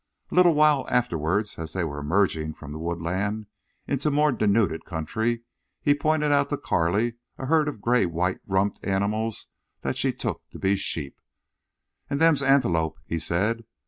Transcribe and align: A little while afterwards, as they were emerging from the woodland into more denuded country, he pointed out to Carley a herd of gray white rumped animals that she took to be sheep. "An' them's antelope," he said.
A 0.31 0.35
little 0.35 0.55
while 0.55 0.87
afterwards, 0.89 1.59
as 1.59 1.73
they 1.73 1.83
were 1.83 1.99
emerging 1.99 2.55
from 2.55 2.71
the 2.71 2.79
woodland 2.79 3.45
into 3.85 4.09
more 4.09 4.31
denuded 4.31 4.83
country, 4.83 5.43
he 5.79 5.93
pointed 5.93 6.31
out 6.31 6.49
to 6.49 6.57
Carley 6.57 7.17
a 7.37 7.45
herd 7.45 7.67
of 7.67 7.81
gray 7.83 8.07
white 8.07 8.39
rumped 8.47 8.83
animals 8.83 9.45
that 9.81 9.97
she 9.97 10.11
took 10.11 10.41
to 10.49 10.57
be 10.57 10.75
sheep. 10.75 11.19
"An' 12.09 12.17
them's 12.17 12.41
antelope," 12.41 12.97
he 13.05 13.19
said. 13.19 13.63